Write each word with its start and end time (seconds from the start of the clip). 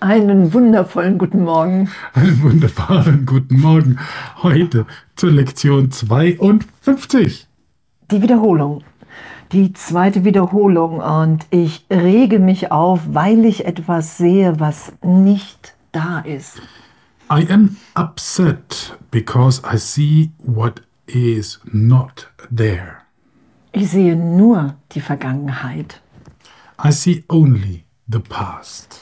Einen 0.00 0.52
wundervollen 0.54 1.18
guten 1.18 1.44
Morgen. 1.44 1.90
Einen 2.14 2.42
wunderbaren 2.42 3.26
guten 3.26 3.60
Morgen. 3.60 3.98
Heute 4.42 4.86
zur 5.14 5.30
Lektion 5.30 5.90
52. 5.90 7.46
Die 8.10 8.22
Wiederholung. 8.22 8.82
Die 9.52 9.74
zweite 9.74 10.24
Wiederholung. 10.24 11.00
Und 11.00 11.46
ich 11.50 11.84
rege 11.90 12.38
mich 12.38 12.72
auf, 12.72 13.00
weil 13.12 13.44
ich 13.44 13.66
etwas 13.66 14.16
sehe, 14.16 14.58
was 14.58 14.92
nicht 15.04 15.74
da 15.92 16.20
ist. 16.20 16.62
I 17.30 17.46
am 17.48 17.76
upset 17.94 18.98
because 19.10 19.62
I 19.70 19.76
see 19.76 20.30
what 20.38 20.82
is 21.14 21.60
not 21.64 22.28
there. 22.50 22.98
Ich 23.72 23.90
sehe 23.90 24.16
nur 24.16 24.74
die 24.92 25.00
Vergangenheit. 25.00 26.00
I 26.82 26.90
see 26.90 27.24
only 27.28 27.84
the 28.10 28.18
past. 28.18 29.00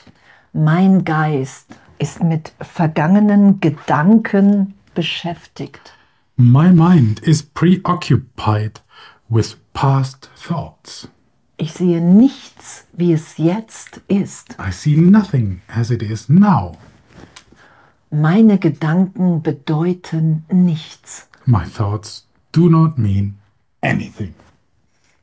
Mein 0.53 1.05
Geist 1.05 1.67
ist 1.99 2.23
mit 2.23 2.53
vergangenen 2.61 3.61
Gedanken 3.61 4.75
beschäftigt. 4.95 5.93
My 6.37 6.73
mind 6.73 7.21
is 7.21 7.43
preoccupied 7.43 8.81
with 9.29 9.57
past 9.73 10.31
thoughts. 10.37 11.09
Ich 11.57 11.73
sehe 11.73 12.01
nichts, 12.01 12.87
wie 12.93 13.13
es 13.13 13.37
jetzt 13.37 14.01
ist. 14.07 14.57
I 14.59 14.71
see 14.71 14.97
nothing 14.97 15.61
as 15.69 15.91
it 15.91 16.03
is 16.03 16.29
now. 16.29 16.77
Meine 18.11 18.59
Gedanken 18.59 19.43
bedeuten 19.43 20.45
nichts. 20.51 21.28
My 21.49 21.65
thoughts 21.65 22.27
do 22.53 22.69
not 22.69 22.99
mean 22.99 23.39
anything. 23.81 24.35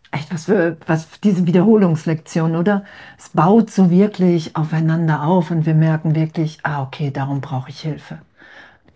Echt 0.10 0.34
was 0.34 0.46
für 0.46 0.76
was 0.88 1.06
für 1.06 1.20
diese 1.20 1.46
Wiederholungslektion, 1.46 2.56
oder? 2.56 2.84
Es 3.16 3.30
baut 3.30 3.70
so 3.70 3.92
wirklich 3.92 4.56
aufeinander 4.56 5.22
auf 5.22 5.52
und 5.52 5.68
wir 5.68 5.76
merken 5.76 6.16
wirklich, 6.16 6.58
ah, 6.64 6.82
okay, 6.82 7.12
darum 7.12 7.42
brauche 7.42 7.70
ich 7.70 7.80
Hilfe. 7.82 8.18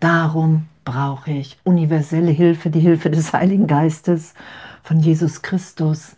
Darum 0.00 0.66
brauche 0.84 1.30
ich 1.30 1.56
universelle 1.62 2.32
Hilfe, 2.32 2.68
die 2.68 2.80
Hilfe 2.80 3.10
des 3.10 3.32
Heiligen 3.32 3.68
Geistes 3.68 4.34
von 4.82 4.98
Jesus 4.98 5.40
Christus. 5.40 6.16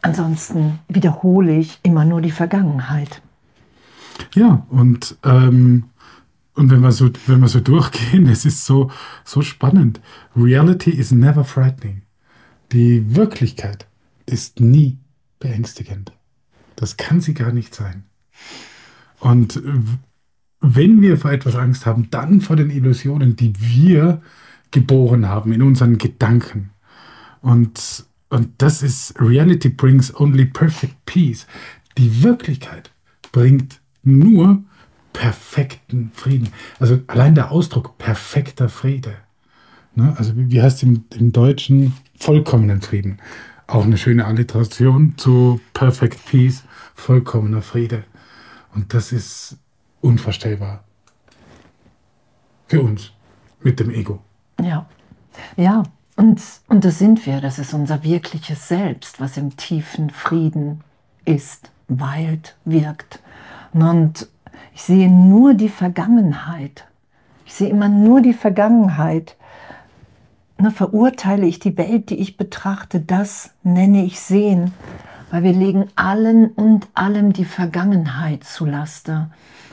Ansonsten 0.00 0.78
wiederhole 0.86 1.56
ich 1.56 1.80
immer 1.82 2.04
nur 2.04 2.20
die 2.20 2.30
Vergangenheit. 2.30 3.20
Ja, 4.32 4.64
und, 4.68 5.16
ähm, 5.24 5.90
und 6.54 6.70
wenn, 6.70 6.80
wir 6.80 6.92
so, 6.92 7.10
wenn 7.26 7.40
wir 7.40 7.48
so 7.48 7.60
durchgehen, 7.60 8.26
es 8.28 8.44
ist 8.44 8.64
so, 8.64 8.90
so 9.24 9.42
spannend. 9.42 10.00
Reality 10.36 10.90
is 10.90 11.10
never 11.10 11.44
frightening. 11.44 12.02
Die 12.72 13.16
Wirklichkeit 13.16 13.86
ist 14.26 14.60
nie 14.60 14.98
beängstigend. 15.38 16.12
Das 16.76 16.96
kann 16.96 17.20
sie 17.20 17.34
gar 17.34 17.52
nicht 17.52 17.74
sein. 17.74 18.04
Und 19.18 19.60
wenn 20.60 21.00
wir 21.00 21.16
vor 21.18 21.32
etwas 21.32 21.56
Angst 21.56 21.86
haben, 21.86 22.08
dann 22.10 22.40
vor 22.40 22.56
den 22.56 22.70
Illusionen, 22.70 23.36
die 23.36 23.52
wir 23.58 24.22
geboren 24.70 25.28
haben 25.28 25.52
in 25.52 25.62
unseren 25.62 25.98
Gedanken. 25.98 26.70
Und, 27.40 28.06
und 28.28 28.50
das 28.58 28.82
ist, 28.82 29.14
Reality 29.20 29.68
brings 29.68 30.14
only 30.14 30.44
perfect 30.44 30.94
peace. 31.06 31.46
Die 31.98 32.22
Wirklichkeit 32.22 32.92
bringt 33.32 33.80
nur 34.02 34.62
perfekten 35.12 36.12
Frieden. 36.14 36.48
Also 36.78 37.00
allein 37.06 37.34
der 37.34 37.50
Ausdruck 37.50 37.98
perfekter 37.98 38.68
Friede. 38.68 39.16
Ne? 39.94 40.14
Also 40.16 40.36
wie, 40.36 40.50
wie 40.50 40.62
heißt 40.62 40.78
es 40.78 40.82
im, 40.84 41.04
im 41.14 41.32
Deutschen? 41.32 41.94
Vollkommenen 42.18 42.80
Frieden. 42.80 43.18
Auch 43.66 43.84
eine 43.84 43.98
schöne 43.98 44.24
Alliteration 44.24 45.14
zu 45.16 45.60
Perfect 45.74 46.24
Peace, 46.26 46.64
vollkommener 46.94 47.62
Friede. 47.62 48.04
Und 48.74 48.94
das 48.94 49.12
ist 49.12 49.56
unvorstellbar. 50.00 50.84
Für 52.66 52.82
uns, 52.82 53.12
mit 53.62 53.80
dem 53.80 53.90
Ego. 53.90 54.20
Ja, 54.60 54.86
ja, 55.56 55.82
und, 56.16 56.42
und 56.68 56.84
das 56.84 56.98
sind 56.98 57.24
wir, 57.26 57.40
das 57.40 57.58
ist 57.58 57.72
unser 57.72 58.04
wirkliches 58.04 58.68
Selbst, 58.68 59.20
was 59.20 59.36
im 59.36 59.56
tiefen 59.56 60.10
Frieden 60.10 60.82
ist, 61.24 61.70
weilt, 61.88 62.56
wirkt. 62.64 63.20
Und 63.72 64.28
ich 64.74 64.82
sehe 64.82 65.10
nur 65.10 65.54
die 65.54 65.68
Vergangenheit. 65.68 66.86
Ich 67.46 67.54
sehe 67.54 67.68
immer 67.68 67.88
nur 67.88 68.20
die 68.20 68.34
Vergangenheit. 68.34 69.36
Ne, 70.58 70.70
verurteile 70.70 71.46
ich 71.46 71.58
die 71.58 71.76
Welt, 71.76 72.10
die 72.10 72.16
ich 72.20 72.36
betrachte, 72.36 73.00
das 73.00 73.54
nenne 73.62 74.04
ich 74.04 74.20
Sehen, 74.20 74.72
weil 75.30 75.42
wir 75.42 75.52
legen 75.52 75.86
allen 75.96 76.48
und 76.48 76.88
allem 76.94 77.32
die 77.32 77.46
Vergangenheit 77.46 78.44
zu 78.44 78.66
Laster. 78.66 79.30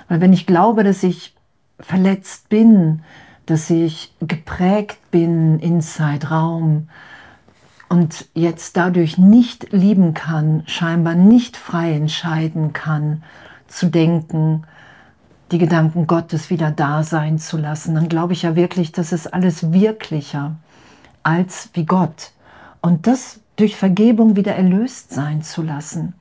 Weil 0.07 0.21
wenn 0.21 0.33
ich 0.33 0.45
glaube, 0.45 0.83
dass 0.83 1.03
ich 1.03 1.35
verletzt 1.79 2.49
bin, 2.49 3.01
dass 3.45 3.69
ich 3.69 4.13
geprägt 4.21 4.99
bin 5.11 5.59
in 5.59 5.81
Zeitraum 5.81 6.89
und 7.89 8.27
jetzt 8.33 8.77
dadurch 8.77 9.17
nicht 9.17 9.71
lieben 9.71 10.13
kann, 10.13 10.63
scheinbar 10.67 11.15
nicht 11.15 11.57
frei 11.57 11.93
entscheiden 11.93 12.73
kann, 12.73 13.23
zu 13.67 13.87
denken, 13.87 14.63
die 15.51 15.57
Gedanken 15.57 16.07
Gottes 16.07 16.49
wieder 16.49 16.71
da 16.71 17.03
sein 17.03 17.39
zu 17.39 17.57
lassen, 17.57 17.95
dann 17.95 18.09
glaube 18.09 18.33
ich 18.33 18.41
ja 18.41 18.55
wirklich, 18.55 18.91
das 18.91 19.11
ist 19.11 19.33
alles 19.33 19.71
wirklicher 19.71 20.55
als 21.23 21.69
wie 21.73 21.85
Gott. 21.85 22.31
Und 22.81 23.07
das 23.07 23.39
durch 23.55 23.75
Vergebung 23.75 24.35
wieder 24.35 24.55
erlöst 24.55 25.13
sein 25.13 25.41
zu 25.41 25.61
lassen. 25.61 26.13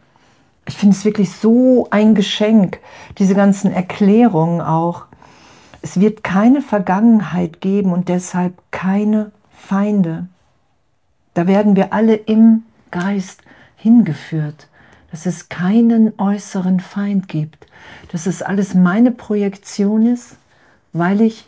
Ich 0.67 0.77
finde 0.77 0.97
es 0.97 1.05
wirklich 1.05 1.33
so 1.33 1.87
ein 1.91 2.15
Geschenk, 2.15 2.81
diese 3.19 3.35
ganzen 3.35 3.73
Erklärungen 3.73 4.61
auch. 4.61 5.05
Es 5.83 6.01
wird 6.01 6.25
keine 6.25 6.63
Vergangenheit 6.63 7.61
geben 7.61 7.93
und 7.93 8.09
deshalb 8.09 8.55
keine 8.73 9.31
Feinde. 9.53 10.27
Da 11.35 11.47
werden 11.47 11.77
wir 11.77 11.93
alle 11.93 12.15
im 12.15 12.65
Geist 12.91 13.43
hingeführt, 13.77 14.69
dass 15.17 15.25
es 15.25 15.49
keinen 15.49 16.13
äußeren 16.19 16.79
Feind 16.79 17.27
gibt, 17.27 17.67
dass 18.13 18.27
es 18.27 18.43
alles 18.43 18.75
meine 18.75 19.11
Projektion 19.11 20.05
ist, 20.05 20.37
weil 20.93 21.23
ich 21.23 21.47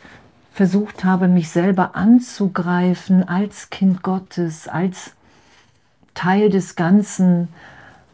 versucht 0.55 1.05
habe, 1.05 1.29
mich 1.29 1.51
selber 1.51 1.95
anzugreifen 1.95 3.29
als 3.29 3.69
Kind 3.69 4.03
Gottes, 4.03 4.69
als 4.69 5.13
Teil 6.15 6.49
des 6.49 6.77
Ganzen, 6.77 7.49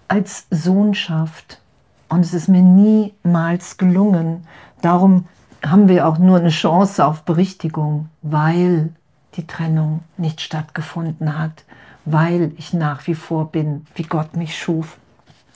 als 0.09 0.49
Sohnschaft. 0.51 1.61
Und 2.09 2.23
es 2.23 2.35
ist 2.35 2.49
mir 2.49 2.63
niemals 2.63 3.77
gelungen. 3.77 4.49
Darum 4.83 5.29
haben 5.65 5.87
wir 5.87 6.09
auch 6.09 6.19
nur 6.19 6.39
eine 6.39 6.49
Chance 6.49 7.07
auf 7.07 7.23
Berichtigung, 7.23 8.09
weil 8.23 8.93
die 9.37 9.47
Trennung 9.47 10.01
nicht 10.17 10.41
stattgefunden 10.41 11.39
hat, 11.39 11.63
weil 12.05 12.51
ich 12.57 12.73
nach 12.73 13.07
wie 13.07 13.15
vor 13.15 13.53
bin, 13.53 13.87
wie 13.95 14.03
Gott 14.03 14.35
mich 14.35 14.59
schuf. 14.59 14.99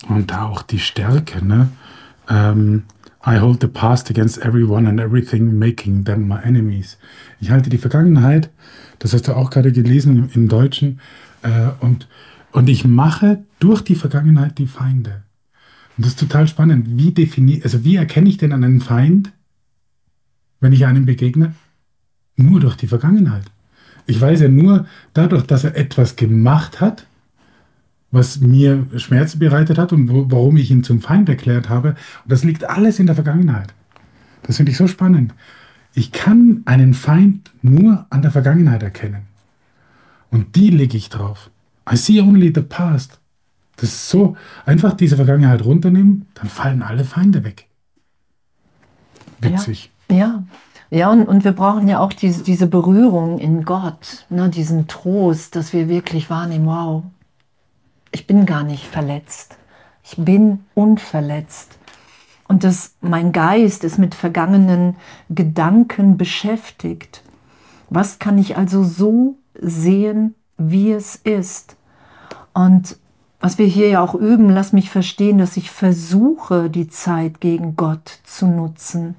Und 0.06 0.30
da 0.30 0.44
auch 0.44 0.62
die 0.62 0.78
Stärke, 0.78 1.44
ne? 1.44 1.68
Ähm, 2.28 2.84
I 3.26 3.40
hold 3.40 3.60
the 3.60 3.66
past 3.66 4.10
against 4.10 4.38
everyone 4.38 4.88
and 4.88 5.00
everything, 5.00 5.58
making 5.58 6.04
them 6.04 6.28
my 6.28 6.38
enemies. 6.42 6.98
Ich 7.40 7.50
halte 7.50 7.68
die 7.68 7.78
Vergangenheit, 7.78 8.50
das 9.00 9.12
hast 9.12 9.26
du 9.28 9.36
auch 9.36 9.50
gerade 9.50 9.72
gelesen 9.72 10.30
im, 10.32 10.48
Deutschen, 10.48 11.00
äh, 11.42 11.70
und, 11.80 12.08
und 12.52 12.68
ich 12.68 12.84
mache 12.84 13.44
durch 13.58 13.82
die 13.82 13.96
Vergangenheit 13.96 14.58
die 14.58 14.66
Feinde. 14.68 15.24
Und 15.96 16.06
das 16.06 16.12
ist 16.12 16.20
total 16.20 16.46
spannend. 16.46 16.96
Wie 16.96 17.10
definiere, 17.10 17.64
also 17.64 17.84
wie 17.84 17.96
erkenne 17.96 18.28
ich 18.28 18.38
denn 18.38 18.52
einen 18.52 18.80
Feind, 18.80 19.32
wenn 20.60 20.72
ich 20.72 20.86
einem 20.86 21.04
begegne? 21.04 21.54
Nur 22.36 22.60
durch 22.60 22.76
die 22.76 22.86
Vergangenheit. 22.86 23.44
Ich 24.06 24.20
weiß 24.20 24.40
ja 24.40 24.48
nur 24.48 24.86
dadurch, 25.12 25.42
dass 25.42 25.64
er 25.64 25.76
etwas 25.76 26.14
gemacht 26.14 26.80
hat, 26.80 27.07
was 28.10 28.40
mir 28.40 28.86
Schmerzen 28.96 29.38
bereitet 29.38 29.78
hat 29.78 29.92
und 29.92 30.08
wo, 30.08 30.26
warum 30.30 30.56
ich 30.56 30.70
ihn 30.70 30.82
zum 30.82 31.00
Feind 31.00 31.28
erklärt 31.28 31.68
habe. 31.68 31.90
Und 32.24 32.32
das 32.32 32.44
liegt 32.44 32.64
alles 32.64 32.98
in 32.98 33.06
der 33.06 33.14
Vergangenheit. 33.14 33.74
Das 34.42 34.56
finde 34.56 34.72
ich 34.72 34.78
so 34.78 34.86
spannend. 34.86 35.34
Ich 35.94 36.12
kann 36.12 36.62
einen 36.64 36.94
Feind 36.94 37.50
nur 37.60 38.06
an 38.10 38.22
der 38.22 38.30
Vergangenheit 38.30 38.82
erkennen. 38.82 39.22
Und 40.30 40.56
die 40.56 40.70
lege 40.70 40.96
ich 40.96 41.08
drauf. 41.08 41.50
I 41.90 41.96
see 41.96 42.20
only 42.20 42.52
the 42.54 42.62
past. 42.62 43.18
Das 43.76 43.90
ist 43.90 44.08
so, 44.08 44.36
einfach 44.66 44.94
diese 44.94 45.16
Vergangenheit 45.16 45.64
runternehmen, 45.64 46.26
dann 46.34 46.48
fallen 46.48 46.82
alle 46.82 47.04
Feinde 47.04 47.44
weg. 47.44 47.66
Witzig. 49.40 49.90
Ja, 50.10 50.16
ja. 50.16 50.44
ja 50.90 51.10
und, 51.10 51.26
und 51.26 51.44
wir 51.44 51.52
brauchen 51.52 51.88
ja 51.88 52.00
auch 52.00 52.12
diese, 52.12 52.42
diese 52.42 52.66
Berührung 52.66 53.38
in 53.38 53.64
Gott, 53.64 54.26
ne, 54.30 54.48
diesen 54.48 54.88
Trost, 54.88 55.54
dass 55.54 55.72
wir 55.72 55.88
wirklich 55.88 56.28
wahrnehmen, 56.28 56.66
wow, 56.66 57.04
ich 58.12 58.26
bin 58.26 58.46
gar 58.46 58.62
nicht 58.62 58.86
verletzt. 58.86 59.56
Ich 60.02 60.16
bin 60.16 60.64
unverletzt. 60.74 61.78
Und 62.46 62.64
dass 62.64 62.94
mein 63.02 63.32
Geist 63.32 63.84
ist 63.84 63.98
mit 63.98 64.14
vergangenen 64.14 64.96
Gedanken 65.28 66.16
beschäftigt. 66.16 67.22
Was 67.90 68.18
kann 68.18 68.38
ich 68.38 68.56
also 68.56 68.84
so 68.84 69.36
sehen, 69.60 70.34
wie 70.56 70.92
es 70.92 71.16
ist? 71.16 71.76
Und 72.54 72.96
was 73.40 73.58
wir 73.58 73.66
hier 73.66 73.88
ja 73.88 74.02
auch 74.02 74.14
üben, 74.14 74.50
lass 74.50 74.72
mich 74.72 74.90
verstehen, 74.90 75.38
dass 75.38 75.56
ich 75.56 75.70
versuche, 75.70 76.70
die 76.70 76.88
Zeit 76.88 77.40
gegen 77.40 77.76
Gott 77.76 78.18
zu 78.24 78.46
nutzen. 78.46 79.14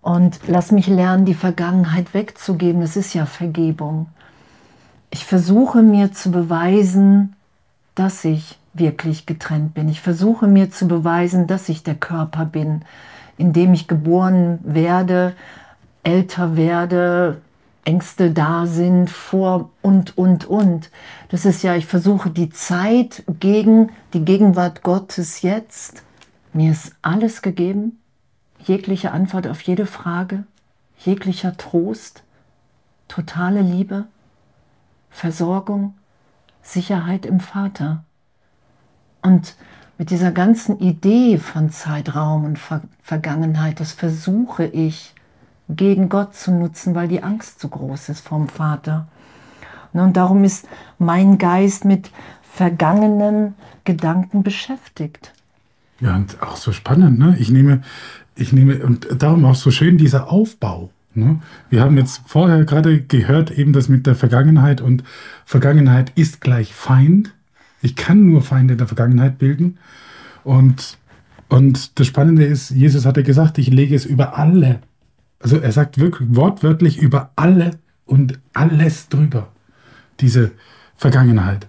Und 0.00 0.40
lass 0.46 0.70
mich 0.72 0.86
lernen, 0.86 1.26
die 1.26 1.34
Vergangenheit 1.34 2.14
wegzugeben. 2.14 2.80
Das 2.80 2.96
ist 2.96 3.12
ja 3.14 3.26
Vergebung. 3.26 4.06
Ich 5.10 5.24
versuche 5.24 5.82
mir 5.82 6.12
zu 6.12 6.30
beweisen, 6.30 7.34
dass 7.98 8.24
ich 8.24 8.58
wirklich 8.74 9.26
getrennt 9.26 9.74
bin. 9.74 9.88
Ich 9.88 10.00
versuche 10.00 10.46
mir 10.46 10.70
zu 10.70 10.86
beweisen, 10.86 11.46
dass 11.46 11.68
ich 11.68 11.82
der 11.82 11.96
Körper 11.96 12.44
bin, 12.44 12.82
in 13.36 13.52
dem 13.52 13.74
ich 13.74 13.88
geboren 13.88 14.60
werde, 14.62 15.34
älter 16.02 16.56
werde, 16.56 17.40
Ängste 17.84 18.30
da 18.30 18.66
sind, 18.66 19.10
vor 19.10 19.70
und, 19.82 20.16
und, 20.16 20.44
und. 20.44 20.90
Das 21.30 21.44
ist 21.44 21.62
ja, 21.62 21.74
ich 21.74 21.86
versuche 21.86 22.30
die 22.30 22.50
Zeit 22.50 23.24
gegen 23.40 23.90
die 24.12 24.24
Gegenwart 24.24 24.82
Gottes 24.82 25.42
jetzt. 25.42 26.02
Mir 26.52 26.70
ist 26.72 26.94
alles 27.02 27.42
gegeben, 27.42 27.98
jegliche 28.62 29.12
Antwort 29.12 29.46
auf 29.46 29.60
jede 29.62 29.86
Frage, 29.86 30.44
jeglicher 30.98 31.56
Trost, 31.56 32.22
totale 33.08 33.62
Liebe, 33.62 34.04
Versorgung, 35.10 35.94
Sicherheit 36.62 37.26
im 37.26 37.40
Vater. 37.40 38.04
Und 39.22 39.56
mit 39.98 40.10
dieser 40.10 40.30
ganzen 40.30 40.78
Idee 40.78 41.38
von 41.38 41.70
Zeitraum 41.70 42.44
und 42.44 42.58
Ver 42.58 42.82
Vergangenheit, 43.02 43.80
das 43.80 43.92
versuche 43.92 44.64
ich 44.64 45.14
gegen 45.68 46.08
Gott 46.08 46.34
zu 46.34 46.52
nutzen, 46.52 46.94
weil 46.94 47.08
die 47.08 47.22
Angst 47.22 47.58
zu 47.58 47.68
groß 47.68 48.10
ist 48.10 48.20
vom 48.20 48.48
Vater. 48.48 49.08
Und 49.92 50.16
darum 50.16 50.44
ist 50.44 50.68
mein 50.98 51.38
Geist 51.38 51.84
mit 51.84 52.10
vergangenen 52.42 53.54
Gedanken 53.84 54.42
beschäftigt. 54.42 55.32
Ja, 56.00 56.14
und 56.16 56.40
auch 56.42 56.56
so 56.56 56.72
spannend, 56.72 57.18
ne? 57.18 57.36
Ich 57.38 57.50
nehme, 57.50 57.82
ich 58.36 58.52
nehme, 58.52 58.84
und 58.84 59.08
darum 59.18 59.44
auch 59.44 59.54
so 59.54 59.70
schön 59.70 59.98
dieser 59.98 60.30
Aufbau. 60.30 60.90
Ne? 61.18 61.40
Wir 61.70 61.82
haben 61.82 61.96
jetzt 61.96 62.22
vorher 62.26 62.64
gerade 62.64 63.02
gehört, 63.02 63.50
eben 63.50 63.72
das 63.72 63.88
mit 63.88 64.06
der 64.06 64.14
Vergangenheit 64.14 64.80
und 64.80 65.04
Vergangenheit 65.44 66.12
ist 66.14 66.40
gleich 66.40 66.72
Feind. 66.74 67.34
Ich 67.82 67.96
kann 67.96 68.26
nur 68.26 68.42
Feinde 68.42 68.76
der 68.76 68.86
Vergangenheit 68.86 69.38
bilden. 69.38 69.78
Und, 70.44 70.98
und 71.48 71.98
das 71.98 72.06
Spannende 72.06 72.44
ist, 72.44 72.70
Jesus 72.70 73.06
hatte 73.06 73.22
gesagt, 73.22 73.58
ich 73.58 73.68
lege 73.68 73.94
es 73.94 74.04
über 74.04 74.38
alle. 74.38 74.80
Also 75.40 75.58
er 75.58 75.72
sagt 75.72 75.98
wirklich 75.98 76.28
wortwörtlich 76.32 76.98
über 76.98 77.30
alle 77.36 77.72
und 78.04 78.38
alles 78.54 79.08
drüber. 79.08 79.48
Diese 80.20 80.52
Vergangenheit. 80.96 81.68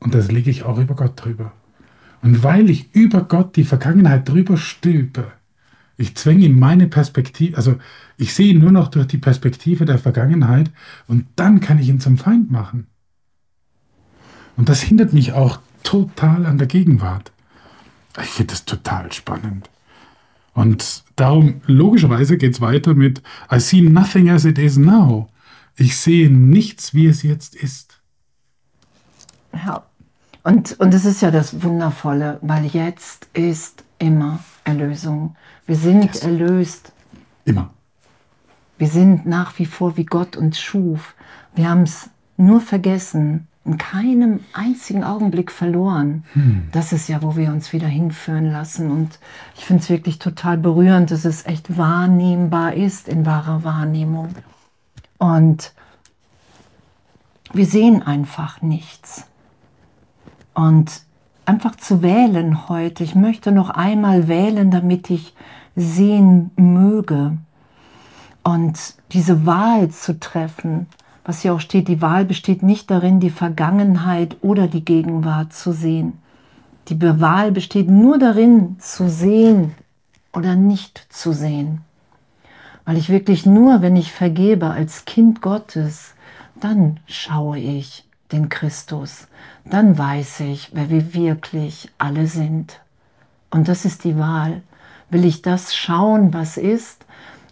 Und 0.00 0.14
das 0.14 0.30
lege 0.30 0.50
ich 0.50 0.64
auch 0.64 0.78
über 0.78 0.94
Gott 0.94 1.12
drüber. 1.24 1.52
Und 2.22 2.42
weil 2.42 2.68
ich 2.68 2.94
über 2.94 3.22
Gott 3.22 3.56
die 3.56 3.64
Vergangenheit 3.64 4.28
drüber 4.28 4.56
stülpe, 4.56 5.32
ich 5.98 6.14
zwänge 6.14 6.46
ihm 6.46 6.58
meine 6.58 6.86
Perspektive, 6.86 7.56
also 7.56 7.76
ich 8.16 8.32
sehe 8.32 8.52
ihn 8.52 8.60
nur 8.60 8.72
noch 8.72 8.88
durch 8.88 9.08
die 9.08 9.18
Perspektive 9.18 9.84
der 9.84 9.98
Vergangenheit 9.98 10.70
und 11.08 11.26
dann 11.36 11.60
kann 11.60 11.78
ich 11.78 11.88
ihn 11.88 12.00
zum 12.00 12.16
Feind 12.16 12.50
machen. 12.50 12.86
Und 14.56 14.68
das 14.68 14.80
hindert 14.80 15.12
mich 15.12 15.32
auch 15.32 15.58
total 15.82 16.46
an 16.46 16.56
der 16.56 16.68
Gegenwart. 16.68 17.32
Ich 18.20 18.30
finde 18.30 18.52
das 18.52 18.64
total 18.64 19.12
spannend. 19.12 19.68
Und 20.54 21.04
darum, 21.16 21.60
logischerweise 21.66 22.36
geht 22.36 22.54
es 22.54 22.60
weiter 22.60 22.94
mit 22.94 23.22
I 23.52 23.60
see 23.60 23.80
nothing 23.80 24.30
as 24.30 24.44
it 24.44 24.58
is 24.58 24.76
now. 24.76 25.28
Ich 25.76 25.96
sehe 25.96 26.30
nichts, 26.30 26.94
wie 26.94 27.06
es 27.06 27.22
jetzt 27.22 27.54
ist. 27.54 28.00
Ja, 29.52 29.84
und, 30.42 30.78
und 30.80 30.94
das 30.94 31.04
ist 31.04 31.22
ja 31.22 31.30
das 31.30 31.62
Wundervolle, 31.62 32.38
weil 32.42 32.66
jetzt 32.66 33.28
ist 33.32 33.84
immer 33.98 34.40
Erlösung. 34.68 35.34
Wir 35.66 35.76
sind 35.76 36.04
yes. 36.04 36.22
erlöst. 36.22 36.92
Immer. 37.44 37.70
Wir 38.76 38.88
sind 38.88 39.26
nach 39.26 39.58
wie 39.58 39.66
vor, 39.66 39.96
wie 39.96 40.04
Gott 40.04 40.36
uns 40.36 40.60
schuf. 40.60 41.14
Wir 41.54 41.70
haben 41.70 41.82
es 41.82 42.10
nur 42.36 42.60
vergessen, 42.60 43.48
in 43.64 43.78
keinem 43.78 44.40
einzigen 44.52 45.04
Augenblick 45.04 45.50
verloren. 45.50 46.24
Hm. 46.34 46.68
Das 46.72 46.92
ist 46.92 47.08
ja, 47.08 47.22
wo 47.22 47.36
wir 47.36 47.50
uns 47.50 47.72
wieder 47.72 47.88
hinführen 47.88 48.50
lassen. 48.52 48.90
Und 48.90 49.18
ich 49.56 49.64
finde 49.64 49.82
es 49.82 49.90
wirklich 49.90 50.18
total 50.18 50.58
berührend, 50.58 51.10
dass 51.10 51.24
es 51.24 51.46
echt 51.46 51.76
wahrnehmbar 51.76 52.74
ist 52.74 53.08
in 53.08 53.26
wahrer 53.26 53.64
Wahrnehmung. 53.64 54.28
Und 55.18 55.72
wir 57.52 57.66
sehen 57.66 58.02
einfach 58.02 58.62
nichts. 58.62 59.26
Und 60.54 61.02
einfach 61.48 61.76
zu 61.76 62.02
wählen 62.02 62.68
heute, 62.68 63.02
ich 63.02 63.14
möchte 63.14 63.52
noch 63.52 63.70
einmal 63.70 64.28
wählen, 64.28 64.70
damit 64.70 65.08
ich 65.08 65.34
sehen 65.74 66.50
möge. 66.56 67.38
Und 68.42 68.78
diese 69.12 69.46
Wahl 69.46 69.88
zu 69.88 70.20
treffen, 70.20 70.86
was 71.24 71.40
hier 71.40 71.54
auch 71.54 71.60
steht, 71.60 71.88
die 71.88 72.02
Wahl 72.02 72.26
besteht 72.26 72.62
nicht 72.62 72.90
darin, 72.90 73.18
die 73.18 73.30
Vergangenheit 73.30 74.36
oder 74.42 74.66
die 74.66 74.84
Gegenwart 74.84 75.52
zu 75.54 75.72
sehen. 75.72 76.18
Die 76.88 77.00
Wahl 77.00 77.50
besteht 77.52 77.88
nur 77.88 78.18
darin, 78.18 78.76
zu 78.78 79.08
sehen 79.08 79.74
oder 80.34 80.54
nicht 80.54 81.06
zu 81.10 81.32
sehen. 81.32 81.80
Weil 82.84 82.96
ich 82.96 83.08
wirklich 83.08 83.46
nur, 83.46 83.82
wenn 83.82 83.96
ich 83.96 84.12
vergebe 84.12 84.70
als 84.70 85.04
Kind 85.04 85.42
Gottes, 85.42 86.14
dann 86.60 87.00
schaue 87.06 87.58
ich 87.58 88.07
den 88.32 88.48
Christus. 88.48 89.28
Dann 89.64 89.96
weiß 89.98 90.40
ich, 90.40 90.70
wer 90.72 90.90
wir 90.90 91.14
wirklich 91.14 91.90
alle 91.98 92.26
sind. 92.26 92.80
Und 93.50 93.68
das 93.68 93.84
ist 93.84 94.04
die 94.04 94.18
Wahl. 94.18 94.62
Will 95.10 95.24
ich 95.24 95.42
das 95.42 95.74
schauen, 95.74 96.34
was 96.34 96.56
ist, 96.56 97.06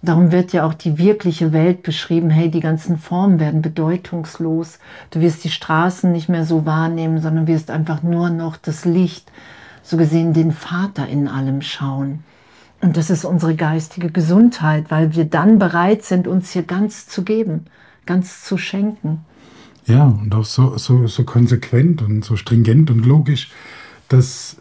Darum 0.06 0.30
wird 0.30 0.52
ja 0.52 0.64
auch 0.64 0.74
die 0.74 0.98
wirkliche 0.98 1.52
Welt 1.52 1.82
beschrieben, 1.82 2.30
hey, 2.30 2.50
die 2.50 2.60
ganzen 2.60 2.96
Formen 2.96 3.40
werden 3.40 3.60
bedeutungslos. 3.60 4.78
Du 5.10 5.20
wirst 5.20 5.42
die 5.42 5.50
Straßen 5.50 6.12
nicht 6.12 6.28
mehr 6.28 6.44
so 6.44 6.64
wahrnehmen, 6.64 7.20
sondern 7.20 7.48
wirst 7.48 7.72
einfach 7.72 8.04
nur 8.04 8.30
noch 8.30 8.56
das 8.56 8.84
Licht, 8.84 9.32
so 9.82 9.96
gesehen 9.96 10.32
den 10.32 10.52
Vater 10.52 11.08
in 11.08 11.26
allem 11.26 11.60
schauen. 11.60 12.22
Und 12.80 12.96
das 12.96 13.10
ist 13.10 13.24
unsere 13.24 13.56
geistige 13.56 14.10
Gesundheit, 14.10 14.90
weil 14.90 15.16
wir 15.16 15.24
dann 15.24 15.58
bereit 15.58 16.04
sind, 16.04 16.28
uns 16.28 16.50
hier 16.50 16.62
ganz 16.62 17.08
zu 17.08 17.24
geben, 17.24 17.66
ganz 18.04 18.44
zu 18.44 18.58
schenken. 18.58 19.24
Ja, 19.86 20.04
und 20.04 20.34
auch 20.34 20.44
so, 20.44 20.76
so, 20.78 21.06
so 21.06 21.24
konsequent 21.24 22.02
und 22.02 22.24
so 22.24 22.36
stringent 22.36 22.90
und 22.90 23.06
logisch, 23.06 23.50
dass 24.08 24.56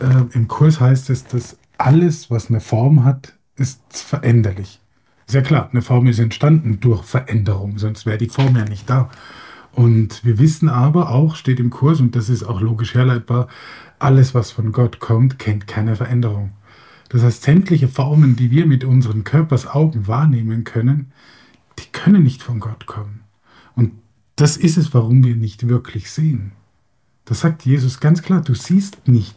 äh, 0.00 0.34
im 0.34 0.48
Kurs 0.48 0.80
heißt 0.80 1.10
es, 1.10 1.26
dass 1.26 1.58
alles, 1.76 2.30
was 2.30 2.48
eine 2.48 2.60
Form 2.60 3.04
hat, 3.04 3.34
ist 3.56 3.80
veränderlich. 3.92 4.80
Sehr 5.26 5.42
klar, 5.42 5.68
eine 5.70 5.82
Form 5.82 6.06
ist 6.06 6.18
entstanden 6.18 6.80
durch 6.80 7.04
Veränderung, 7.04 7.78
sonst 7.78 8.06
wäre 8.06 8.18
die 8.18 8.28
Form 8.28 8.56
ja 8.56 8.64
nicht 8.64 8.88
da. 8.88 9.10
Und 9.72 10.24
wir 10.24 10.38
wissen 10.38 10.68
aber 10.68 11.10
auch, 11.10 11.36
steht 11.36 11.60
im 11.60 11.70
Kurs, 11.70 12.00
und 12.00 12.16
das 12.16 12.28
ist 12.28 12.42
auch 12.42 12.60
logisch 12.60 12.94
herleitbar, 12.94 13.48
alles, 13.98 14.34
was 14.34 14.50
von 14.50 14.72
Gott 14.72 14.98
kommt, 14.98 15.38
kennt 15.38 15.68
keine 15.68 15.94
Veränderung. 15.94 16.52
Das 17.10 17.22
heißt, 17.22 17.42
sämtliche 17.42 17.88
Formen, 17.88 18.34
die 18.34 18.50
wir 18.50 18.66
mit 18.66 18.84
unseren 18.84 19.24
Körpersaugen 19.24 20.08
wahrnehmen 20.08 20.64
können, 20.64 21.12
die 21.78 21.86
können 21.92 22.22
nicht 22.22 22.42
von 22.42 22.60
Gott 22.60 22.86
kommen. 22.86 23.20
Und 23.74 23.92
das 24.40 24.56
ist 24.56 24.78
es, 24.78 24.94
warum 24.94 25.22
wir 25.22 25.36
nicht 25.36 25.68
wirklich 25.68 26.10
sehen. 26.10 26.52
Das 27.26 27.40
sagt 27.40 27.66
Jesus 27.66 28.00
ganz 28.00 28.22
klar, 28.22 28.40
du 28.40 28.54
siehst 28.54 29.06
nicht. 29.06 29.36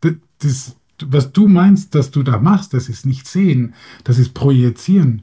Das, 0.00 0.14
das 0.38 0.76
was 1.04 1.32
du 1.32 1.46
meinst, 1.46 1.94
dass 1.94 2.10
du 2.10 2.22
da 2.22 2.38
machst, 2.38 2.74
das 2.74 2.88
ist 2.88 3.06
nicht 3.06 3.28
sehen, 3.28 3.74
das 4.02 4.18
ist 4.18 4.34
projizieren. 4.34 5.22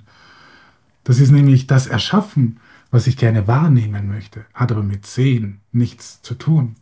Das 1.04 1.20
ist 1.20 1.32
nämlich 1.32 1.68
das 1.68 1.88
Erschaffen, 1.88 2.60
was 2.92 3.08
ich 3.08 3.18
gerne 3.18 3.48
wahrnehmen 3.48 4.08
möchte, 4.08 4.46
hat 4.54 4.72
aber 4.72 4.84
mit 4.84 5.06
Sehen 5.06 5.60
nichts 5.72 6.22
zu 6.22 6.36
tun. 6.36 6.76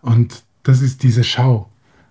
Und 0.00 0.44
das 0.62 0.80
ist 0.80 1.02
diese 1.02 1.24
Schau, 1.24 1.68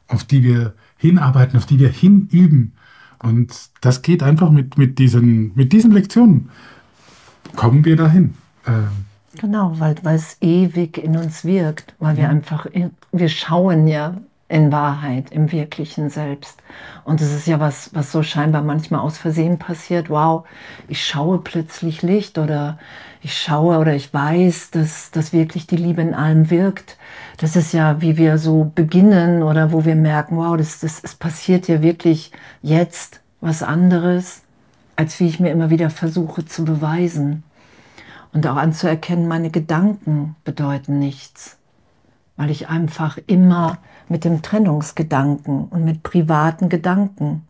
auf 0.07 0.23
die 0.23 0.43
wir 0.43 0.75
hinarbeiten, 0.97 1.57
auf 1.57 1.65
die 1.65 1.79
wir 1.79 1.89
hinüben. 1.89 2.73
Und 3.19 3.69
das 3.81 4.01
geht 4.01 4.21
einfach 4.21 4.51
mit, 4.51 4.77
mit, 4.77 4.99
diesen, 4.99 5.55
mit 5.55 5.71
diesen 5.71 5.91
Lektionen. 5.91 6.49
Kommen 7.55 7.85
wir 7.85 7.95
dahin. 7.95 8.35
Ähm, 8.67 9.06
genau, 9.39 9.73
weil, 9.79 9.95
weil 10.03 10.15
es 10.15 10.37
ewig 10.41 10.97
in 10.97 11.17
uns 11.17 11.45
wirkt, 11.45 11.93
weil 11.99 12.17
wir 12.17 12.29
einfach, 12.29 12.67
wir 13.11 13.29
schauen 13.29 13.87
ja 13.87 14.15
in 14.49 14.71
Wahrheit, 14.71 15.31
im 15.31 15.51
wirklichen 15.51 16.09
Selbst. 16.09 16.61
Und 17.03 17.19
es 17.21 17.33
ist 17.33 17.47
ja 17.47 17.59
was, 17.59 17.93
was 17.93 18.11
so 18.11 18.23
scheinbar 18.23 18.61
manchmal 18.61 19.01
aus 19.01 19.17
Versehen 19.17 19.59
passiert. 19.59 20.09
Wow, 20.09 20.45
ich 20.87 21.05
schaue 21.05 21.39
plötzlich 21.39 22.01
Licht 22.01 22.37
oder 22.37 22.77
ich 23.21 23.37
schaue 23.37 23.77
oder 23.77 23.93
ich 23.93 24.13
weiß, 24.13 24.71
dass, 24.71 25.11
dass 25.11 25.33
wirklich 25.33 25.67
die 25.67 25.75
Liebe 25.75 26.01
in 26.01 26.13
allem 26.13 26.49
wirkt. 26.49 26.97
Das 27.37 27.57
ist 27.57 27.73
ja, 27.73 28.01
wie 28.01 28.15
wir 28.15 28.37
so 28.37 28.71
beginnen 28.73 29.43
oder 29.43 29.73
wo 29.73 29.83
wir 29.83 29.95
merken, 29.95 30.37
wow, 30.37 30.55
das, 30.55 30.79
das, 30.79 31.03
es 31.03 31.15
passiert 31.15 31.67
ja 31.67 31.81
wirklich 31.81 32.31
jetzt 32.61 33.19
was 33.41 33.63
anderes, 33.63 34.43
als 34.95 35.19
wie 35.19 35.27
ich 35.27 35.39
mir 35.39 35.51
immer 35.51 35.69
wieder 35.69 35.89
versuche 35.89 36.45
zu 36.45 36.63
beweisen. 36.63 37.43
Und 38.33 38.45
auch 38.47 38.57
anzuerkennen, 38.57 39.27
meine 39.27 39.49
Gedanken 39.49 40.35
bedeuten 40.43 40.99
nichts, 40.99 41.57
weil 42.35 42.49
ich 42.51 42.69
einfach 42.69 43.17
immer 43.27 43.79
mit 44.09 44.23
dem 44.23 44.41
Trennungsgedanken 44.41 45.65
und 45.65 45.83
mit 45.83 46.03
privaten 46.03 46.69
Gedanken 46.69 47.47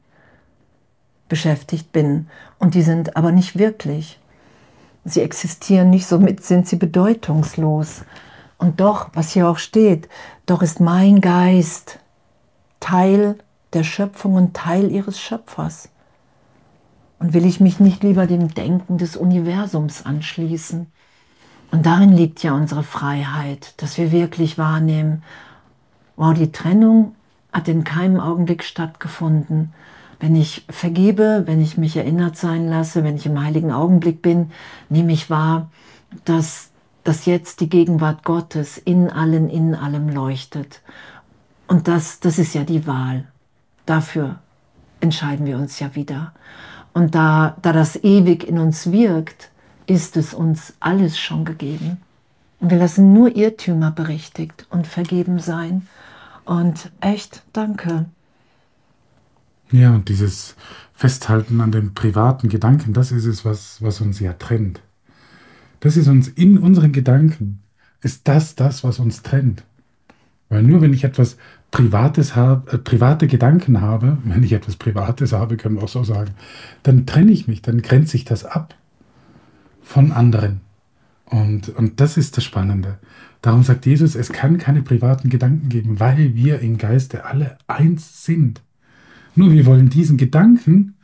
beschäftigt 1.29 1.91
bin. 1.91 2.27
Und 2.59 2.73
die 2.73 2.81
sind 2.81 3.15
aber 3.17 3.31
nicht 3.31 3.57
wirklich. 3.57 4.19
Sie 5.05 5.21
existieren 5.21 5.89
nicht, 5.89 6.07
somit 6.07 6.43
sind 6.43 6.67
sie 6.67 6.75
bedeutungslos. 6.75 8.03
Und 8.57 8.79
doch, 8.79 9.09
was 9.13 9.31
hier 9.31 9.47
auch 9.47 9.57
steht, 9.57 10.09
doch 10.45 10.61
ist 10.61 10.79
mein 10.79 11.21
Geist 11.21 11.99
Teil 12.79 13.37
der 13.73 13.83
Schöpfung 13.83 14.35
und 14.35 14.55
Teil 14.55 14.91
ihres 14.91 15.19
Schöpfers. 15.19 15.89
Und 17.19 17.33
will 17.33 17.45
ich 17.45 17.59
mich 17.59 17.79
nicht 17.79 18.03
lieber 18.03 18.27
dem 18.27 18.53
Denken 18.53 18.97
des 18.97 19.15
Universums 19.15 20.05
anschließen? 20.05 20.87
Und 21.71 21.85
darin 21.85 22.13
liegt 22.13 22.43
ja 22.43 22.53
unsere 22.53 22.83
Freiheit, 22.83 23.73
dass 23.81 23.97
wir 23.97 24.11
wirklich 24.11 24.57
wahrnehmen, 24.57 25.23
wow, 26.15 26.33
die 26.33 26.51
Trennung 26.51 27.15
hat 27.51 27.67
in 27.67 27.83
keinem 27.83 28.19
Augenblick 28.19 28.63
stattgefunden. 28.63 29.73
Wenn 30.19 30.35
ich 30.35 30.65
vergebe, 30.69 31.43
wenn 31.45 31.61
ich 31.61 31.77
mich 31.77 31.97
erinnert 31.97 32.37
sein 32.37 32.67
lasse, 32.67 33.03
wenn 33.03 33.17
ich 33.17 33.25
im 33.25 33.41
heiligen 33.41 33.71
Augenblick 33.71 34.21
bin, 34.21 34.51
nehme 34.89 35.11
ich 35.11 35.29
wahr, 35.29 35.69
dass, 36.25 36.71
dass 37.03 37.25
jetzt 37.25 37.59
die 37.59 37.69
Gegenwart 37.69 38.23
Gottes 38.23 38.77
in 38.77 39.09
allen, 39.09 39.49
in 39.49 39.75
allem 39.75 40.09
leuchtet. 40.09 40.81
Und 41.67 41.87
das, 41.87 42.19
das 42.19 42.39
ist 42.39 42.53
ja 42.55 42.63
die 42.63 42.87
Wahl. 42.87 43.27
Dafür 43.85 44.39
entscheiden 44.99 45.45
wir 45.45 45.57
uns 45.57 45.79
ja 45.79 45.93
wieder. 45.95 46.33
Und 46.97 47.13
da, 47.13 47.55
da 47.61 47.73
das 47.73 47.95
ewig 48.03 48.43
in 48.43 48.57
uns 48.57 48.91
wirkt, 48.91 49.51
ist 49.85 50.17
es 50.17 50.33
uns 50.33 50.73
alles 50.79 51.19
schon 51.19 51.45
gegeben. 51.45 51.97
Und 52.59 52.71
wir 52.71 52.79
lassen 52.79 53.13
nur 53.13 53.35
Irrtümer 53.35 53.91
berichtigt 53.91 54.65
und 54.71 54.87
vergeben 54.87 55.37
sein. 55.37 55.87
Und 56.43 56.91
echt, 56.99 57.43
danke. 57.53 58.05
Ja, 59.71 59.93
und 59.93 60.09
dieses 60.09 60.55
Festhalten 60.95 61.61
an 61.61 61.71
den 61.71 61.93
privaten 61.93 62.49
Gedanken, 62.49 62.93
das 62.93 63.11
ist 63.11 63.25
es, 63.25 63.45
was, 63.45 63.79
was 63.79 64.01
uns 64.01 64.19
ja 64.19 64.33
trennt. 64.33 64.81
Das 65.81 65.97
ist 65.97 66.07
uns 66.07 66.27
in 66.27 66.57
unseren 66.57 66.93
Gedanken, 66.93 67.61
ist 68.01 68.27
das 68.27 68.55
das, 68.55 68.83
was 68.83 68.97
uns 68.97 69.21
trennt. 69.21 69.63
Weil 70.49 70.63
nur 70.63 70.81
wenn 70.81 70.95
ich 70.95 71.03
etwas 71.03 71.37
Privates 71.71 72.35
habe, 72.35 72.71
äh, 72.71 72.77
private 72.77 73.27
Gedanken 73.27 73.81
habe, 73.81 74.17
wenn 74.23 74.43
ich 74.43 74.53
etwas 74.53 74.75
Privates 74.75 75.33
habe, 75.33 75.57
können 75.57 75.75
wir 75.75 75.83
auch 75.83 75.89
so 75.89 76.03
sagen, 76.03 76.31
dann 76.83 77.05
trenne 77.05 77.31
ich 77.31 77.47
mich, 77.47 77.61
dann 77.61 77.81
grenze 77.81 78.17
ich 78.17 78.25
das 78.25 78.45
ab 78.45 78.75
von 79.81 80.11
anderen. 80.11 80.61
Und, 81.25 81.69
und 81.69 81.99
das 81.99 82.17
ist 82.17 82.37
das 82.37 82.43
Spannende. 82.43 82.99
Darum 83.41 83.63
sagt 83.63 83.85
Jesus, 83.85 84.15
es 84.15 84.31
kann 84.31 84.57
keine 84.57 84.81
privaten 84.81 85.29
Gedanken 85.29 85.69
geben, 85.69 85.99
weil 85.99 86.35
wir 86.35 86.59
im 86.59 86.77
Geiste 86.77 87.25
alle 87.25 87.57
eins 87.67 88.25
sind. 88.25 88.61
Nur 89.35 89.51
wir 89.51 89.65
wollen 89.65 89.89
diesen 89.89 90.17
Gedanken 90.17 90.95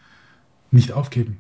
nicht 0.72 0.92
aufgeben. 0.92 1.38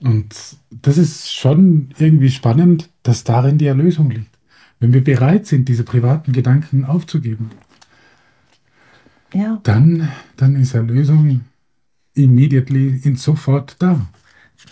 Und 0.00 0.34
das 0.70 0.98
ist 0.98 1.32
schon 1.32 1.90
irgendwie 1.98 2.30
spannend, 2.30 2.90
dass 3.02 3.24
darin 3.24 3.58
die 3.58 3.66
Erlösung 3.66 4.10
liegt. 4.10 4.33
Wenn 4.80 4.92
wir 4.92 5.02
bereit 5.02 5.46
sind, 5.46 5.68
diese 5.68 5.84
privaten 5.84 6.32
Gedanken 6.32 6.84
aufzugeben, 6.84 7.50
ja. 9.32 9.58
dann, 9.62 10.08
dann 10.36 10.56
ist 10.56 10.74
Erlösung 10.74 11.42
immediately 12.14 13.00
in 13.02 13.16
sofort 13.16 13.76
da. 13.78 14.00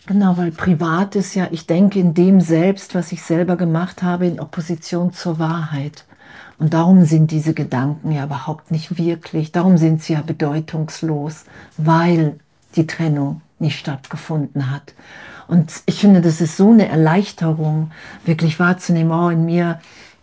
Genau, 0.06 0.36
weil 0.36 0.52
privat 0.52 1.16
ist 1.16 1.34
ja, 1.34 1.48
ich 1.50 1.66
denke 1.66 1.98
in 1.98 2.14
dem 2.14 2.40
selbst, 2.40 2.94
was 2.94 3.12
ich 3.12 3.22
selber 3.22 3.56
gemacht 3.56 4.02
habe, 4.02 4.26
in 4.26 4.40
Opposition 4.40 5.12
zur 5.12 5.38
Wahrheit. 5.38 6.04
Und 6.58 6.74
darum 6.74 7.04
sind 7.04 7.30
diese 7.30 7.54
Gedanken 7.54 8.12
ja 8.12 8.24
überhaupt 8.24 8.70
nicht 8.70 8.96
wirklich, 8.96 9.52
darum 9.52 9.78
sind 9.78 10.02
sie 10.02 10.12
ja 10.14 10.22
bedeutungslos, 10.22 11.44
weil 11.76 12.38
die 12.76 12.86
Trennung 12.86 13.42
nicht 13.62 13.78
stattgefunden 13.78 14.70
hat. 14.70 14.94
Und 15.48 15.72
ich 15.86 16.00
finde, 16.00 16.20
das 16.20 16.40
ist 16.40 16.56
so 16.56 16.70
eine 16.70 16.88
Erleichterung, 16.88 17.90
wirklich 18.24 18.60
wahrzunehmen, 18.60 19.12
oh, 19.12 19.28
in 19.28 19.44
mir 19.44 19.80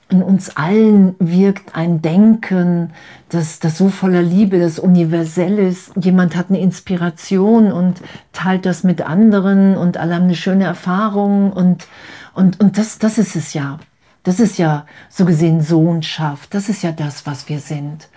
in 0.10 0.24
uns 0.24 0.58
allen 0.58 1.16
wirkt 1.20 1.76
ein 1.76 2.02
Denken, 2.02 2.92
das, 3.30 3.60
das 3.60 3.78
so 3.78 3.90
voller 3.90 4.24
Liebe, 4.24 4.60
das 4.60 4.80
universell 4.80 5.60
ist. 5.60 5.92
Jemand 6.02 6.36
hat 6.36 6.50
eine 6.50 6.60
Inspiration 6.60 7.72
und 7.72 8.02
teilt 8.34 8.66
das 8.66 8.84
mit 8.84 9.04
anderen 9.04 9.78
und 9.78 9.98
alle 9.98 10.16
haben 10.16 10.24
eine 10.24 10.36
schöne 10.36 10.64
Erfahrung 10.64 11.54
und, 11.54 11.88
und, 12.34 12.60
und 12.60 12.80
das, 12.80 12.98
das 12.98 13.20
ist 13.20 13.36
es 13.36 13.54
ja. 13.54 13.78
Das 14.24 14.40
ist 14.40 14.58
ja 14.58 14.86
so 15.10 15.26
gesehen 15.26 15.62
Sohnschaft. 15.62 16.54
Das 16.54 16.70
ist 16.70 16.82
ja 16.82 16.92
das, 16.92 17.28
was 17.28 17.48
wir 17.48 17.60
sind. 17.60 18.10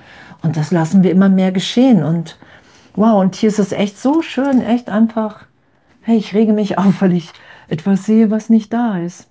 Und 0.43 0.57
das 0.57 0.71
lassen 0.71 1.03
wir 1.03 1.11
immer 1.11 1.29
mehr 1.29 1.53
geschehen. 1.53 2.03
Und 2.03 2.39
wow, 2.95 3.21
und 3.21 3.35
hier 3.37 3.49
ist 3.49 3.59
es 3.59 3.73
echt 3.73 3.99
so 3.99 4.23
schön, 4.23 4.63
echt 4.63 4.89
einfach, 4.89 5.47
hey, 6.03 6.17
ich 6.17 6.35
rege 6.35 6.53
mich 6.53 6.79
auf, 6.79 7.01
weil 7.01 7.13
ich 7.13 7.33
etwas 7.69 8.05
sehe, 8.05 8.31
was 8.31 8.51
nicht 8.51 8.73
da 8.73 8.99
ist 8.99 9.29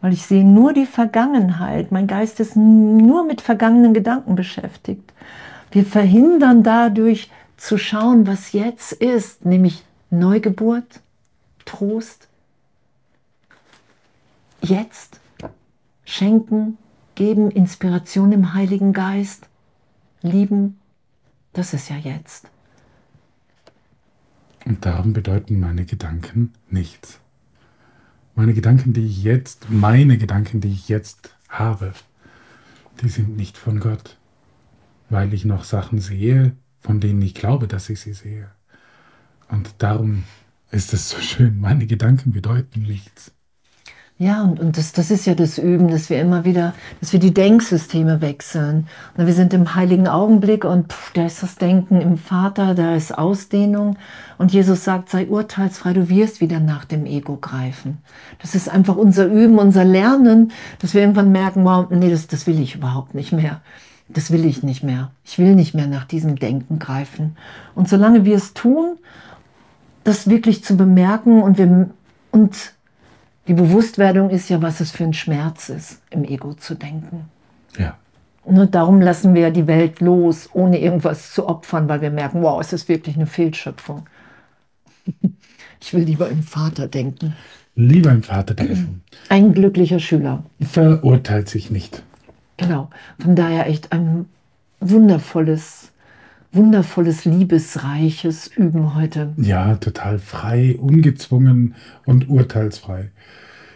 weil 0.00 0.12
ich 0.12 0.22
sehe 0.22 0.44
nur 0.44 0.72
die 0.72 0.86
Vergangenheit. 0.86 1.92
Mein 1.92 2.06
Geist 2.06 2.40
ist 2.40 2.56
nur 2.56 3.24
mit 3.24 3.40
vergangenen 3.40 3.94
Gedanken 3.94 4.34
beschäftigt. 4.34 5.12
Wir 5.70 5.84
verhindern 5.84 6.62
dadurch 6.62 7.30
zu 7.56 7.78
schauen, 7.78 8.26
was 8.26 8.52
jetzt 8.52 8.92
ist, 8.92 9.44
nämlich 9.44 9.84
Neugeburt, 10.10 11.00
Trost. 11.64 12.28
Jetzt 14.62 15.20
schenken, 16.04 16.78
geben 17.14 17.50
Inspiration 17.50 18.32
im 18.32 18.54
Heiligen 18.54 18.92
Geist, 18.92 19.46
lieben, 20.22 20.78
das 21.52 21.74
ist 21.74 21.88
ja 21.88 21.96
jetzt. 21.96 22.48
Und 24.66 24.84
darum 24.84 25.12
bedeuten 25.12 25.58
meine 25.58 25.84
Gedanken 25.84 26.52
nichts 26.68 27.20
meine 28.40 28.54
Gedanken, 28.54 28.94
die 28.94 29.04
ich 29.04 29.22
jetzt, 29.22 29.70
meine 29.70 30.16
Gedanken, 30.16 30.62
die 30.62 30.72
ich 30.72 30.88
jetzt 30.88 31.36
habe, 31.50 31.92
die 33.02 33.08
sind 33.10 33.36
nicht 33.36 33.58
von 33.58 33.80
Gott, 33.80 34.16
weil 35.10 35.34
ich 35.34 35.44
noch 35.44 35.64
Sachen 35.64 36.00
sehe, 36.00 36.56
von 36.80 37.00
denen 37.00 37.20
ich 37.20 37.34
glaube, 37.34 37.68
dass 37.68 37.90
ich 37.90 38.00
sie 38.00 38.14
sehe. 38.14 38.50
Und 39.48 39.74
darum 39.78 40.24
ist 40.70 40.94
es 40.94 41.10
so 41.10 41.18
schön, 41.18 41.60
meine 41.60 41.86
Gedanken 41.86 42.32
bedeuten 42.32 42.80
nichts. 42.82 43.32
Ja, 44.20 44.42
und, 44.42 44.60
und 44.60 44.76
das, 44.76 44.92
das 44.92 45.10
ist 45.10 45.24
ja 45.24 45.34
das 45.34 45.56
Üben, 45.56 45.88
dass 45.88 46.10
wir 46.10 46.20
immer 46.20 46.44
wieder, 46.44 46.74
dass 47.00 47.14
wir 47.14 47.20
die 47.20 47.32
Denksysteme 47.32 48.20
wechseln. 48.20 48.86
Und 49.16 49.26
wir 49.26 49.32
sind 49.32 49.54
im 49.54 49.74
heiligen 49.74 50.08
Augenblick 50.08 50.66
und 50.66 50.92
pff, 50.92 51.14
da 51.14 51.24
ist 51.24 51.42
das 51.42 51.54
Denken 51.54 52.02
im 52.02 52.18
Vater, 52.18 52.74
da 52.74 52.94
ist 52.94 53.16
Ausdehnung. 53.16 53.96
Und 54.36 54.52
Jesus 54.52 54.84
sagt, 54.84 55.08
sei 55.08 55.26
urteilsfrei, 55.26 55.94
du 55.94 56.10
wirst 56.10 56.42
wieder 56.42 56.60
nach 56.60 56.84
dem 56.84 57.06
Ego 57.06 57.38
greifen. 57.38 57.96
Das 58.42 58.54
ist 58.54 58.68
einfach 58.68 58.96
unser 58.96 59.24
Üben, 59.24 59.58
unser 59.58 59.86
Lernen, 59.86 60.52
dass 60.80 60.92
wir 60.92 61.00
irgendwann 61.00 61.32
merken, 61.32 61.64
wow, 61.64 61.86
nee, 61.88 62.10
das, 62.10 62.26
das 62.26 62.46
will 62.46 62.60
ich 62.60 62.74
überhaupt 62.74 63.14
nicht 63.14 63.32
mehr. 63.32 63.62
Das 64.10 64.30
will 64.30 64.44
ich 64.44 64.62
nicht 64.62 64.82
mehr. 64.82 65.12
Ich 65.24 65.38
will 65.38 65.54
nicht 65.54 65.72
mehr 65.72 65.86
nach 65.86 66.04
diesem 66.04 66.36
Denken 66.36 66.78
greifen. 66.78 67.38
Und 67.74 67.88
solange 67.88 68.26
wir 68.26 68.36
es 68.36 68.52
tun, 68.52 68.98
das 70.04 70.28
wirklich 70.28 70.62
zu 70.62 70.76
bemerken 70.76 71.40
und 71.40 71.56
wir, 71.56 71.88
und 72.32 72.74
die 73.48 73.54
Bewusstwerdung 73.54 74.30
ist 74.30 74.48
ja, 74.48 74.62
was 74.62 74.80
es 74.80 74.90
für 74.90 75.04
ein 75.04 75.14
Schmerz 75.14 75.68
ist, 75.68 76.00
im 76.10 76.24
Ego 76.24 76.54
zu 76.54 76.74
denken. 76.74 77.28
Ja. 77.78 77.96
Und 78.42 78.74
darum 78.74 79.00
lassen 79.00 79.34
wir 79.34 79.50
die 79.50 79.66
Welt 79.66 80.00
los, 80.00 80.48
ohne 80.52 80.78
irgendwas 80.78 81.32
zu 81.32 81.48
opfern, 81.48 81.88
weil 81.88 82.00
wir 82.00 82.10
merken, 82.10 82.42
wow, 82.42 82.60
es 82.60 82.72
ist 82.72 82.88
wirklich 82.88 83.16
eine 83.16 83.26
Fehlschöpfung. 83.26 84.06
Ich 85.82 85.94
will 85.94 86.02
lieber 86.02 86.28
im 86.28 86.42
Vater 86.42 86.88
denken. 86.88 87.34
Lieber 87.74 88.10
im 88.10 88.22
Vater 88.22 88.52
denken. 88.52 89.02
Ein 89.30 89.54
glücklicher 89.54 89.98
Schüler. 89.98 90.44
Verurteilt 90.60 91.48
sich 91.48 91.70
nicht. 91.70 92.02
Genau. 92.58 92.90
Von 93.18 93.34
daher 93.34 93.66
echt 93.66 93.90
ein 93.90 94.26
wundervolles, 94.80 95.79
wundervolles, 96.52 97.24
liebesreiches 97.24 98.48
Üben 98.48 98.94
heute. 98.94 99.32
Ja, 99.36 99.76
total 99.76 100.18
frei, 100.18 100.76
ungezwungen 100.78 101.74
und 102.04 102.28
urteilsfrei 102.28 103.10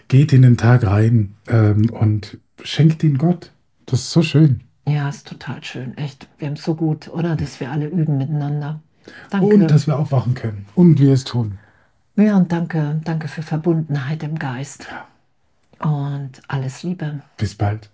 geht 0.09 0.33
in 0.33 0.43
den 0.43 0.57
Tag 0.57 0.87
rein 0.87 1.35
ähm, 1.49 1.91
und 1.91 2.39
schenkt 2.63 3.03
ihn 3.05 3.19
Gott. 3.19 3.51
Das 3.87 4.01
ist 4.01 4.11
so 4.11 4.23
schön. 4.23 4.61
Ja, 4.87 5.09
ist 5.09 5.27
total 5.27 5.63
schön. 5.65 5.97
Echt. 5.97 6.29
Wir 6.39 6.49
haben 6.49 6.55
es 6.55 6.65
so 6.65 6.75
gut, 6.75 7.09
oder? 7.09 7.37
Dass 7.37 7.61
wir 7.61 7.71
alle 7.71 7.87
üben 7.87 8.19
miteinander. 8.19 8.81
Danke. 9.31 9.47
Und 9.47 9.71
dass 9.71 9.87
wir 9.87 9.99
aufwachen 9.99 10.35
können. 10.35 10.67
Und 10.75 10.99
wir 10.99 11.13
es 11.13 11.25
tun. 11.25 11.59
Ja, 12.17 12.37
und 12.37 12.53
danke, 12.53 13.01
danke 13.05 13.29
für 13.29 13.43
Verbundenheit 13.43 14.23
im 14.23 14.39
Geist. 14.39 14.87
Ja. 14.91 15.89
Und 15.89 16.41
alles 16.49 16.83
Liebe. 16.83 17.21
Bis 17.37 17.55
bald. 17.55 17.91